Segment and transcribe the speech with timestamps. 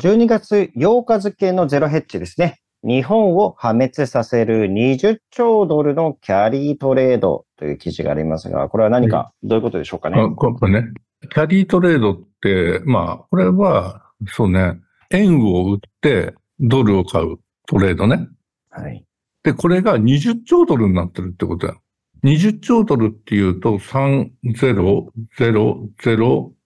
[0.00, 2.60] 12月8日付のゼロヘッジですね。
[2.82, 10.16] 日本を破滅させる20兆ドルのキャリートレードという記事がありますが、これは何か、どういうことでしょうかね？
[10.34, 10.88] これね、
[11.30, 17.36] キャリートレードって、まあ、これは、そうね、円を売ってドルを買う
[17.66, 18.28] トレードね。
[18.70, 19.04] はい。
[19.42, 21.80] で、これが20兆ドルになってるってことだよ。
[22.24, 24.30] 20兆ドルっていうと3000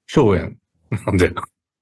[0.07, 0.59] 兆円
[1.07, 1.33] なんで、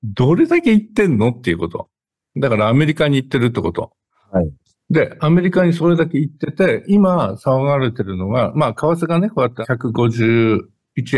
[0.04, 1.88] どれだけ行ってんのっていうこと。
[2.36, 3.92] だからアメリカに行ってるってこと。
[4.30, 4.52] はい。
[4.90, 10.68] で、アメリカにそれだけ行ってて、今騒がれてるのが、まあ、為替がね、こうやって151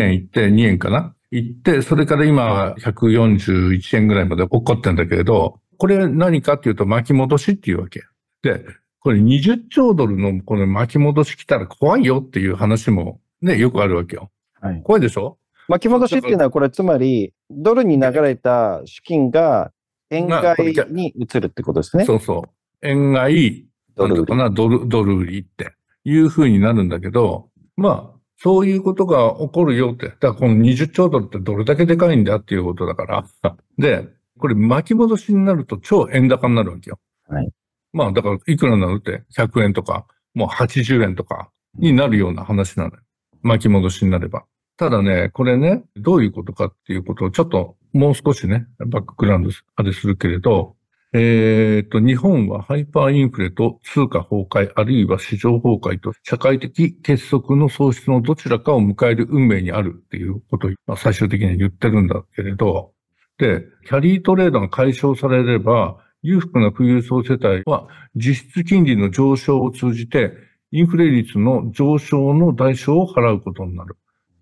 [0.00, 8.04] 円行って2円かな行って、それから今は141円ぐらいまで起こってんだけれど、これ何かっていうと巻き戻しっていうわけ。
[8.42, 8.64] で、
[9.00, 14.30] これ20兆ドルのこの巻き戻し来たら怖いよっていう話もね、よくあるわけよ。
[14.60, 14.80] はい。
[14.82, 15.38] 怖いでしょ？
[15.68, 19.72] 巻き戻しっていうのはこれつまり、ドルに流れた資金が
[20.10, 22.04] 円買いに移るってことですね。
[22.04, 22.44] そうそ
[22.82, 22.86] う。
[22.86, 25.72] 円買い、ドルかな、ドル、ドル売りって
[26.04, 30.08] いう風になるんだけど、まあ、そういうことが起こるよって。
[30.08, 33.26] だからこの20兆ドルってどれだけでかいんだっていうことだから。
[33.78, 36.98] で、これ巻き戻しになると超円高になるわけよ。
[37.28, 37.50] はい。
[37.92, 43.00] まあ、だからいくらなのって？100円とか、もう80円とかになるような話なのよ。
[43.42, 44.44] 巻き戻しになれば。
[44.76, 50.76] ただね、これね、どういうことかっていうことをちょっともう少しね、バックグラウンドあれするけれど、
[51.14, 62.92] えっ、と、日本はハイパーインフレと通貨崩壊、あるいは市場崩壊と社会的結束の喪失のどちらかを迎える運命にあるっていうことを、まあ、最終的には言ってるんだけれど、
[63.38, 70.32] で、キャリートレードが解消されれば、裕福な富裕層世帯は実質金利の上昇を通じて、
[70.72, 73.96] インフレ率の上昇の代償を払うことになる。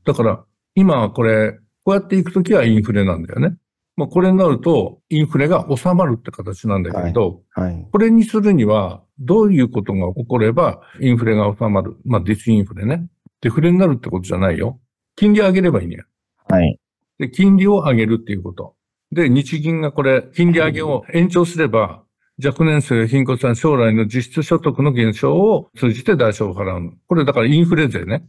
[0.05, 3.56] だから、今はこれ、こうやっていくときはインフレなんだよね。
[3.97, 11.96] まあ、これになると、インフレが収まるって形なんだけど、はいはい、これにするには、どういうことが起これば、インフレが収まる。
[12.05, 13.06] まあ、ディスインフレね。
[13.40, 14.80] デフレになるってことじゃないよ。
[15.17, 16.05] 金利上げればいいね。
[16.48, 16.78] はい。
[17.18, 18.74] で、金利を上げるっていうこと。
[19.12, 22.02] で、日銀がこれ、金利上げを延長すれば、
[22.45, 26.92] 若年層や貧困さん将来の実質所得の減少を通じて代償を払うの。
[27.07, 28.27] これだからインフレ税ね。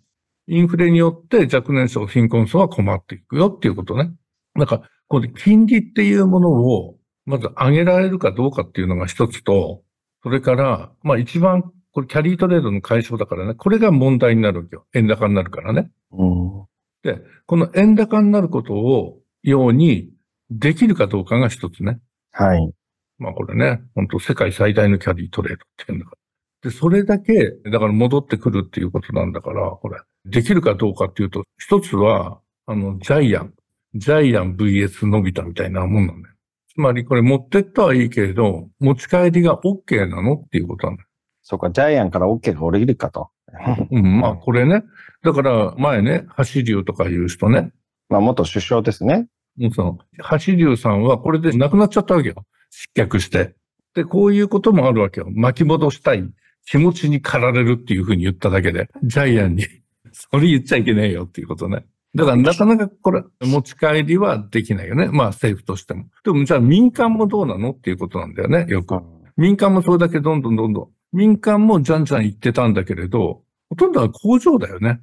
[0.48, 4.12] インフレによって若年層、貧困層は困っていくよっていうことね。
[4.58, 9.84] だから、これ金利っていうものを、まず上げられるかどうかっていうのが一つと、
[10.24, 14.86] それから、まあ一番、これキャリートレードの解消だからね、これが問題になるわけよ。
[14.94, 15.90] 円高になるからね。
[16.12, 16.66] うん、
[17.04, 20.10] で、この円高になることを、ように
[20.50, 22.00] できるかどうかが一つね。
[22.32, 22.74] はい。
[23.18, 26.70] まあこれね、本当世界最大のキャリートレードっていうんだから。
[26.70, 30.00] で、それだけ、だから戻ってくるっていうことなんだから、これ。
[30.26, 33.54] できるかどうかっていうと、一つは、あの、ジャイアン。
[33.94, 36.36] ジャイアン VS 伸びたみたいなもんなんだよ。
[36.74, 41.08] つまりこれ持ってったはいいけれど、持ち帰りが OK なのっていうことなんだよ。
[41.42, 43.30] そうか、ジャイアンから OK が降りるかと。
[43.92, 44.84] うん、まあこれね。
[45.24, 47.72] だから前ね、橋流とかいう人ね。
[48.10, 49.28] まあ元首相ですね。
[49.58, 49.98] もうその、
[50.38, 52.46] 橋流さんはこれで亡くなっちゃったわけよ。
[52.70, 53.56] 失脚して。
[53.94, 55.28] で、こういうこともあるわけよ。
[55.32, 56.24] 巻き戻したい
[56.66, 59.64] 気持ちに駆られるっていうふうに言っただけで、ジャイアンに
[60.32, 61.86] それ言っちゃいけないよっていうことね。
[62.16, 65.08] だからなかなかこれ持ち帰りはできないよね。
[65.08, 66.06] まあ政府としても。
[66.24, 68.96] でもじゃあ民間もどうなのっていうことなんだよね、よく。
[69.36, 70.90] 民間もそれだけどんどんどんどん。
[71.12, 75.02] 民間もじゃんじゃん言ってたんだけれど、ほとんどは工場だよね。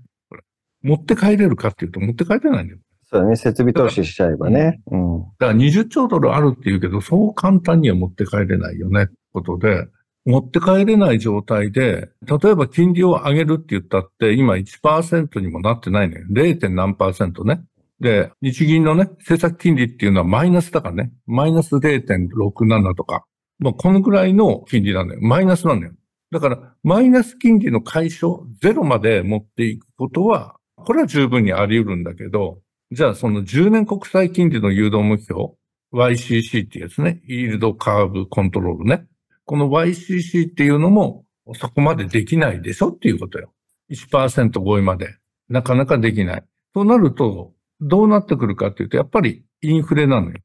[0.82, 2.78] 持って帰れるかっていうと持って帰れないんだよ。
[3.04, 3.36] そうだね。
[3.36, 4.80] 設備投資しちゃえばね。
[4.90, 5.20] うん。
[5.38, 9.08] だから20兆ドルあるっていうけど、そう簡単には持って帰れないよね。
[9.32, 9.86] ことで、
[10.24, 16.22] 持って帰れない状態で、例えば金利を上げるって言ったって、今1%にもなってないね。
[16.30, 16.68] 0.
[16.68, 17.62] 何パーセントね。
[18.00, 21.12] で、日銀のね、政策金利っていうのはマイナスだからね。
[21.26, 23.24] マイナス0.67とか。
[23.58, 25.20] まあ、このぐらいの金利なんだよ。
[25.22, 25.92] マイナスなんだよ。
[26.32, 32.58] だから、マイナス金利の解消、ゼロまで持っていくことは、これは十分にあり得るんだけど、
[32.90, 35.52] じゃあその10年国債金利の誘導目標、
[35.92, 39.06] YCC ってやつね、イールドカーブコントロールね。
[39.44, 41.24] この YCC っていうのも
[41.54, 43.52] そこまでできないでしょっていうことよ。
[43.90, 45.16] 1%超えまで。
[45.48, 46.44] なかなかできない。
[46.74, 50.36] となると、どうなってくるかっていうと、やっぱりインフレなのよ。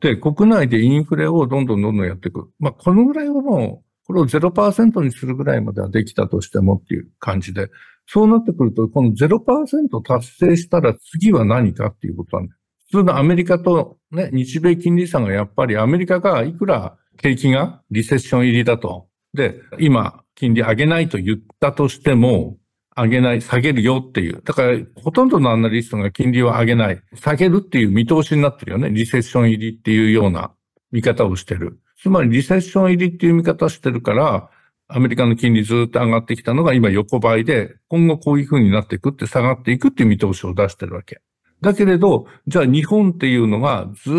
[0.00, 2.50] で、国内でインフレをどんどんどんどんやっていく。
[2.58, 7.68] まあ、このぐらいはもう、これを0%にするぐらいまではできたとしてもっていう感じで、
[8.06, 12.58] そうなってくると、この0%達成したら次は何かっていうことなんだよ。
[12.90, 19.06] 普通のアメリカとね、日米金利差がやっぱりアメリカがいくら景気がリセッション入りだと。
[19.32, 22.58] で、今、金利上げないと言ったとしても、
[22.94, 24.42] 上げない、下げるよっていう。
[24.44, 28.90] だから、ほとんどのアナリストが金利を上げない、下げるっていう見通しになってるよね。
[28.90, 30.52] リセッション入りっていうような
[30.90, 31.80] 見方をしてる。
[32.02, 34.50] つまりリセッション入りっていう見方をしてるから、
[34.88, 41.22] アメリカの金利ずっと上がってきたのが今横ばいで、今後こういう風になっていくって下がっていくっていう見通しを出してるわけ。
[41.62, 44.10] だけれど、じゃあ日本っていうのがず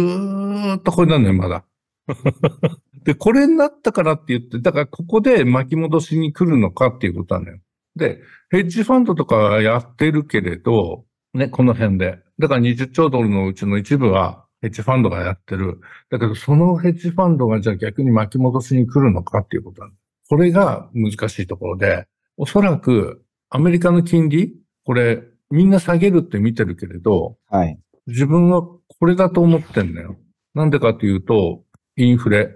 [0.77, 1.63] っとこれなのよ、まだ。
[3.03, 7.59] で、これになったからって言って、だからここで巻き戻しに来るのかっていうことなのよ。
[7.95, 12.19] で、ヘッジファンドとかやってるけれど、ね、この辺で。
[12.39, 15.79] だから20兆ドルのうちの一部はヘッジファンドがやってる。
[16.09, 19.93] だけど、そのヘッジファンドがじゃあ逆に巻き戻しに来るのかっていうことなの。
[20.29, 22.07] これが難しいところで、
[22.37, 24.55] おそらくアメリカの金利、
[24.85, 25.21] これ
[25.51, 27.77] みんな下げるって見てるけれど、はい。
[28.07, 30.17] 自分はこれだと思ってんだよ。
[30.55, 31.63] なんでかというと、
[31.95, 32.55] インフレ、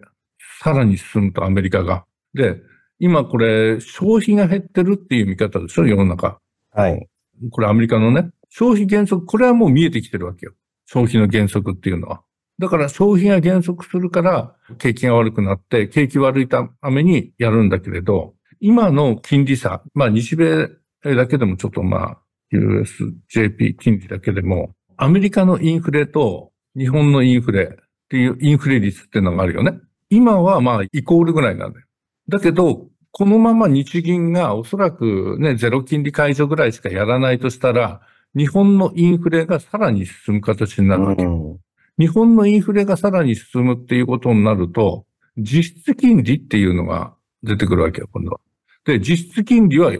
[0.61, 2.05] さらに進むとアメリカが。
[2.33, 2.61] で、
[2.99, 6.39] 今これ消費が減ってるっていう見方でしょ、世の中。
[6.71, 7.07] はい。
[7.51, 10.53] これアメリカのね、消費減速、これはもう見えてきてるわけよ。
[10.85, 12.23] 消費の減速っていうのは。
[12.59, 20.69] だから消費が減速するから、景気が悪くなって、景気悪いためにやるんだけれど、今の金利差、まあ日米
[21.03, 22.17] だけでもちょっとまあ、
[22.51, 29.79] USJP 金利だけでも、アメリカのインフレと日本のインフレっていうインフレ率っていうのがあるよね。
[30.09, 31.85] 今はまあイコールぐらいなんだよ。
[32.29, 38.01] だけど、このまま日銀がおそらくね、ゼロ金利解除ぐらいしかやらないとしたら、
[38.35, 41.23] 日本のインフレがさらに進む形になるわけ。
[41.23, 41.57] うん
[41.99, 45.05] 日本のインフレがさらに進むっていうことになると、
[45.35, 48.39] 実質金利っていうのが出てくるわけよ、今度は。
[48.85, 49.91] で、実質金利は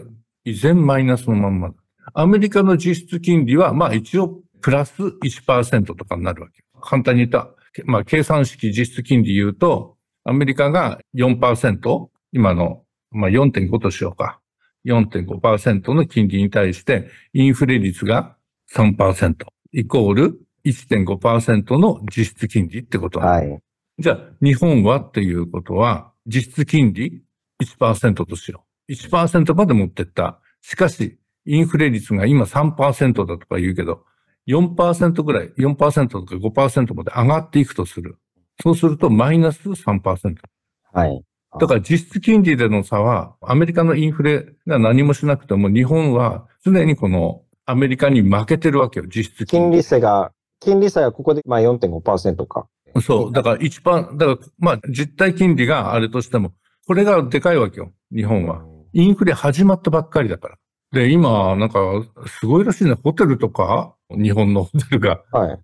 [0.44, 1.74] 依然マイナスのまんまだ。
[2.14, 6.62] アメリカの実質金利は、まあ一応プラス1%とかになるわけ。
[6.80, 7.50] 簡単に言った、
[7.84, 14.40] まあ計算式実質金利言うと、アメリカが4%、今の、まあ4.5としようか。
[14.84, 18.36] 4.5%の金利に対して、インフレ率が
[18.72, 19.34] 3%、
[19.72, 23.58] イコール1.5%の実質金利ってことはい。
[23.98, 27.22] じゃあ、日本はっていうことは、実質金利
[27.62, 28.92] 1%としよう。
[28.92, 30.40] 1%まで持ってった。
[30.62, 34.04] しかし、インフレ率が今3%だとか言うけど、
[34.48, 38.16] 4%ぐらい、4%とか5%まで上がっていくとする。
[38.62, 40.36] そうするとマイナス3%。
[40.92, 41.22] はい。
[41.60, 49.70] だから実質金利での差は、アメリカのインフレが何もしなくても、日本は常にこのアメリカに負けてるわけよ、実質金利。
[49.70, 52.66] 金利差が金利差がここでまあ4.5%か。
[53.02, 53.32] そう。
[53.32, 56.52] だから一番、だからまあ実体金利があれとしても、
[56.86, 58.64] これがでかいわけよ、日本は。
[58.92, 60.58] インフレ始まったばっかりだから。
[60.92, 61.80] で、今、なんか、
[62.26, 62.94] すごいらしいね。
[62.94, 65.22] ホテルとか、日本のホテルが。
[65.32, 65.58] はい。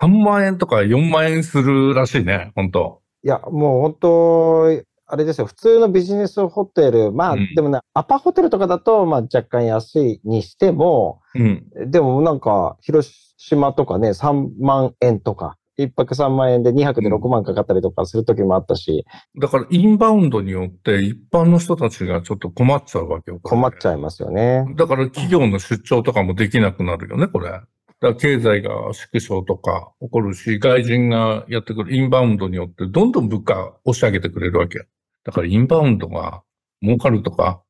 [0.00, 5.46] 3万円とか4万円するらしいね、本当いや、もう本当、あれですよ。
[5.46, 19.04] 普通のビジネスホテル、まあ、うん、でもね、アパホテルとかだと、まあ、若干安いにしても、うん、でもなんか、広島とかね、3万円とか、一泊3万円で2泊で6万かかったりとかする時もあったし。
[19.40, 23.40] だからインバウンドによって一般の人たちがちょっと困っちゃうわけよ。
[23.42, 24.66] 困っちゃいますよね。
[24.76, 27.60] だから企業の出張とかもできなくなるよね、これ。
[28.00, 34.84] だ経済が縮小とか起こるし、外人がやってくるインバウンドによってどんどん物価押し上げてくれるわけよ。
[35.24, 36.42] だからインバウンドが
[36.82, 37.62] 儲かるとか、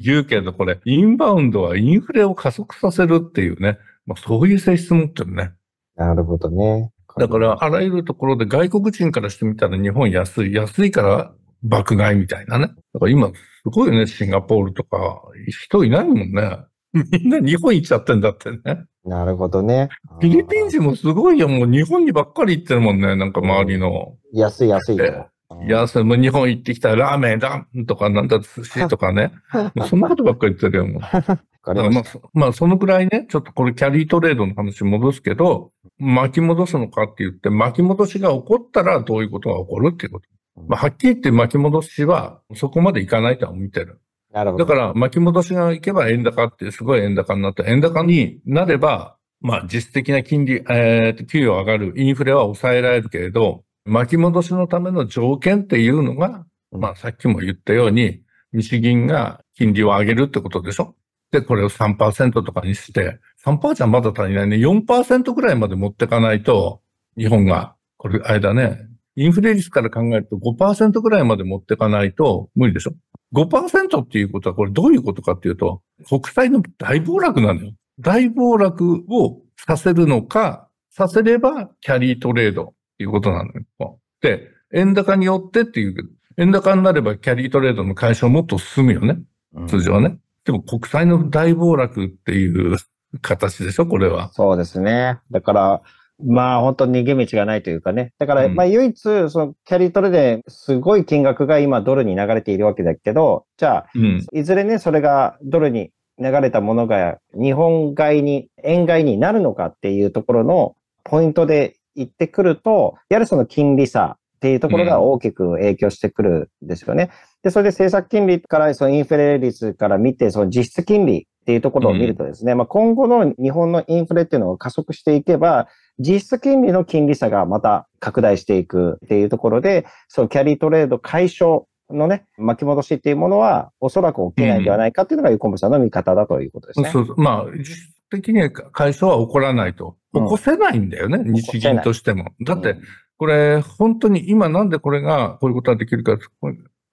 [0.00, 3.78] 言うけどこれ、インバウンドはインフレを加速させるっていうね。
[4.06, 5.52] まあ、そういう性質持ってるね。
[5.96, 6.90] なるほどね。
[7.18, 10.54] だから、あらゆるところで外国人からしてみたら日本安い。
[10.54, 11.32] 安いから
[11.62, 12.68] 爆買いみたいなね。
[12.94, 15.20] だから今、すごいよね、シンガポールとか。
[15.48, 16.58] 人いないもんね。
[16.92, 18.84] みんな日本行っちゃってんだってね。
[19.04, 19.88] なるほどね。
[20.20, 21.48] フィリピン人もすごいよ。
[21.48, 23.16] もう日本にばっかり行ってるもんね。
[23.16, 24.16] なんか周りの。
[24.32, 25.28] 安い安いよ。
[25.66, 29.32] いや、それも日本行ってきたらラーメンだとかなんだ寿司とかね。
[29.88, 31.02] そんなことばっかり言ってるよ、もう。
[31.02, 31.20] だ
[31.62, 32.04] からまあ、
[32.34, 40.28] まあ、そのくらいね、ちょっとこれキャリートレードの話戻すけど、巻き戻すのかって言って、巻き戻しが起こったらどういうことが起こるっていうこと。
[40.66, 44.00] まあ、はっきり言って巻き戻しはそこまでいかないとは見てる。
[44.38, 44.64] なるほど。
[44.64, 60.94] だから巻き戻しがいけば円高ってすごい円高になって、円高になれば、まあ実質的な金利、えー、給与上がる、インフレは抑えられるけれど、巻き戻しのための条件っていうのが、まあさっきも言ったように、日銀が金利を上げるってことでしょ？
[61.32, 64.56] で、これを3%とかにして、3%じゃまだ足りないね。
[64.56, 66.80] 4%ぐらいまで持ってかないと、
[67.18, 72.92] 日本が、これ、間ね、インフレ率から考えると5%ぐらいまで持ってかないと無理でしょ？
[73.34, 77.72] ?5% っていうことはこれどういうことかっていうと、国債の大暴落なのよ。
[78.00, 82.66] 大暴落をさせるのか、させればキャリートレードっ
[82.98, 83.98] ていうことなのよ。
[84.20, 89.18] で、円高によってっていうけど、円高になればキャリートレードの解消もっと進むよね。
[89.66, 90.18] 通常はね。
[90.44, 92.76] でも国債の大暴落っていう
[93.22, 94.30] 形でしょこれは。
[94.32, 95.18] そうですね。
[95.30, 95.82] だから、
[96.24, 98.12] まあ本当に逃げ道がないというかね。
[98.18, 104.26] だから、うんまあ唯一、そのキャリートレですごい金額が今ドルに流れているわけだけど、じゃあ、うん。
[104.32, 117.10] いずれね、それがドルに流れたものが日本買いに、円買いになるのかっていうところのポイントで言ってくると、やはりその金利差っていうところが大きく影響してくるんですよね。
[117.42, 136.90] で、それで政策金利から、そのインフレ率から見て、その実質金利っていうところを見るとですね、まあ今後の日本のインフレっていうのを加速していけば、実質金利の金利差がまた拡大していくっていうところで、そのキャリートレード解消のね、巻き戻しっていうものは、おそらく起きないんではないかっていうのが、ユコムさんの見方だということですね。
[136.90, 137.16] そうそう。
[137.20, 139.96] まあ、実質的には解消は起こらないと。
[140.14, 142.32] うん起こせないんだよね、日銀としても。
[142.42, 142.76] だって、
[143.18, 146.16] これ、本当に今なんでこれが、こういうことができるか、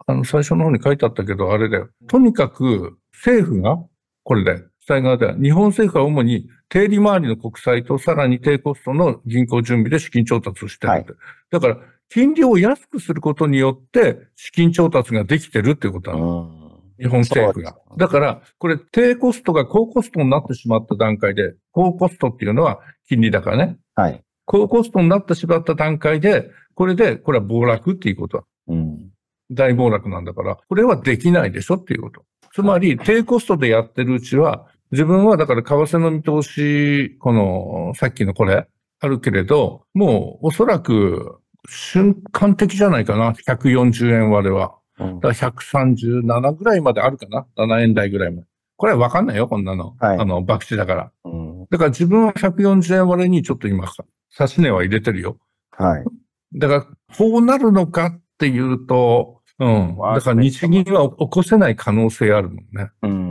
[0.06, 1.90] あの、最初の方に書いてあったけど、あれだよ。
[2.08, 3.78] とにかく、政府が、
[4.24, 11.14] これで、伝え側では、日本政府は主に、定利回りの国債とさらに低コストの銀行準備で資金調達をしてるって。
[11.52, 11.78] だから、
[12.10, 16.50] 金利を安くすることによって、資金調達ができてるっていうことなの。
[16.60, 16.66] うん
[16.98, 17.76] 日本政府が。
[17.98, 23.78] だから、これ低コストが高コストになってしまった段階で、高コストっていうのは金利だからね。
[23.96, 24.24] はい。
[24.46, 29.10] 高コストになってしまった段階で、これで、これは暴落っていうことは、うん。
[29.52, 32.24] 大暴落なんだから、これはできないでしょっていうこと。
[32.54, 38.68] つまり、低コストでやってるうちは、自分はだから為替の見通し、この、さっきのこれ、
[39.00, 43.34] あるけれど、もうおそらく瞬間的じゃないかな。
[43.34, 44.76] 140円割れは。
[44.98, 48.48] うんだから137ぐらいまであるかな ?7 円台ぐらいまで。
[48.78, 49.96] これはわかんないよ、こんなの。
[50.00, 51.12] はいあの、博打だから。
[51.26, 53.92] うんだから自分は140円割れにちょっと今、
[54.30, 55.38] 差し値は入れてるよ。
[55.72, 56.06] はい。
[56.54, 56.82] だから、
[57.18, 59.98] こうなるのかっていうと、うん。
[59.98, 62.92] だから日銀は起こせない可能性あるもんね。
[63.02, 63.25] うん。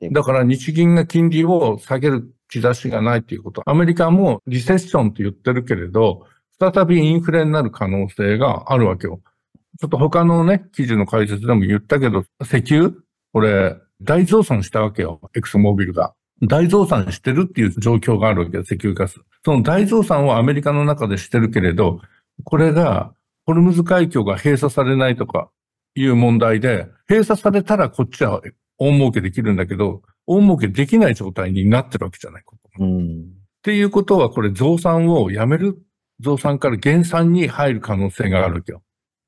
[0.00, 3.62] だから日銀が金利を下げる兆しがないっていうこと。
[3.66, 6.26] アメリカもリセッションって言ってるけれど、
[6.60, 9.20] 再びインフレになる可能性があるわけよ。
[9.80, 12.94] ちょっと他のね、記事の解説でも言ったけど、石油？
[13.32, 15.20] これ、大増産したわけよ。
[15.36, 16.14] エクソモービルが。
[16.42, 19.20] 大増産してるっていう状況があるわけよ、石油ガス。
[19.44, 22.00] その大増産をアメリカの中でしてるけれど、
[22.44, 23.12] これが、
[23.44, 25.50] ホルムズ海峡が閉鎖されないとか
[25.94, 28.40] いう問題で、閉鎖されたらこっちは
[28.78, 32.44] 大儲けできるんだけど、大儲けできない状態になってるわけじゃない。
[32.78, 33.22] うん。
[33.22, 33.24] っ
[33.62, 35.78] ていうことは、これ増産をやめる、
[36.20, 38.82] 増産から減産に入る可能性があるわけよ。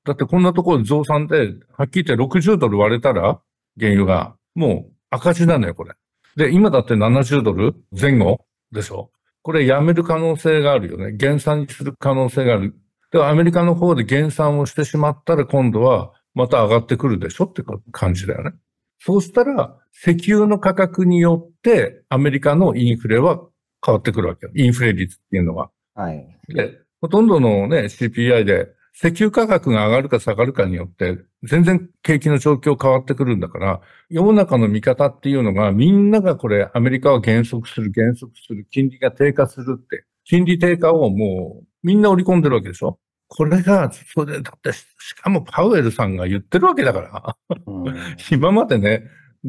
[0.04, 3.40] だってこんなところで増産で、はっきり言って60ドル割れたら、
[3.78, 5.94] 原油が、もう赤字なのよ、これ。
[6.36, 9.10] で、今だって70ドル前後でしょ
[9.42, 11.12] これやめる可能性があるよね。
[11.12, 12.74] 減産にする可能性がある。
[13.10, 18.52] でアメリカの方で減産をしてしまったら今度はまた上がってくるでしょって感じだよね。
[19.00, 23.40] そうしたら、石油の価格によってアメリカのインフレは
[23.84, 24.52] 変わってくるわけよ。
[24.54, 25.70] インフレ率っていうのは。
[25.94, 26.26] はい。
[26.48, 33.80] で、ほとんどのね、CPI で石油価格が上がるか下がるかによって、全然景気の状況変わってくるんだから、
[34.10, 42.98] 世の中の見方っていうのが、みんながこれ、アメリカは減速する、減速する、金利が低下するって、金利低下をもう、みんな織り込んでるわけでしょ
[43.32, 44.84] これが、それ、だって、し
[45.22, 47.94] かもパウエルさんが言ってるわけだから、うん
[48.32, 49.04] 今までね、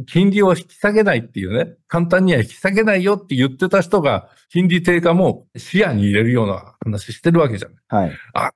[0.05, 8.11] 金利を引き下げないっていうね、簡単には引き下げないよって言ってた人が、金利低下も視野に入れるような話してるわけじゃない。
[8.33, 8.51] はい。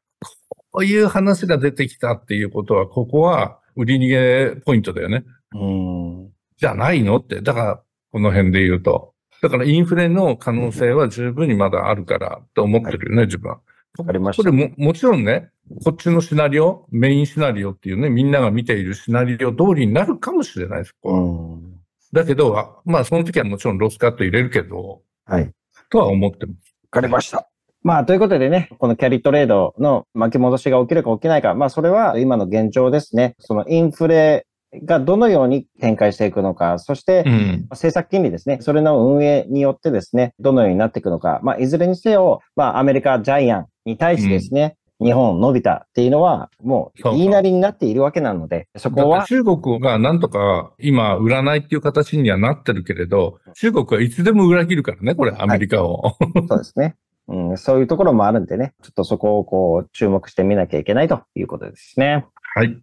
[0.71, 5.23] こういう話が出てきたっていうことは、ここは売り逃げポイントだよね。
[5.55, 6.29] うん。
[6.57, 7.41] じゃないのって。
[7.41, 9.15] だから、この辺で言うと。
[9.41, 13.59] だからインフレの可能性は十分にまだあるからと思ってるよね、自分は。
[13.97, 15.49] わかりましたこれも、もちろんね、
[15.83, 20.95] こっちのシナリオ、メインシナリオっていうね、みんなが見ているシナリオ通りになるかもしれないです。
[21.03, 21.75] うん。
[22.13, 25.51] だけど、あまあその時はもちろんロスカット入れるけど、はい。
[25.89, 26.75] とは思ってます。
[26.91, 27.49] わかりました。
[27.83, 33.35] まあ、ということでね、このキャリートレードの巻き戻しが起きるか起きないか、まあ、それは今の現状ですね。
[33.37, 34.47] そのインフレ
[34.83, 37.67] がどのように展開していくのか、そしてうん。
[37.71, 38.59] 政策金利ですね。
[38.61, 41.39] それの運営によってですね、どのようになっていくのか。
[41.43, 56.15] まあ、いずれにせよ、まあ、アメリカジャイアンに対してですね、日本伸びたっていうのは、もう言いなりになっているわけなので、そこは中国がなんとか今売らないっていう形にはなってるけれど、中国はいつでも裏切るからね、これアメリカを。
[56.47, 56.95] そうですね。
[57.27, 62.25] うん、そういうところもあるんでね、ちょっとそこをこう注目してみなきゃいけないということですね。
[62.55, 62.77] はい。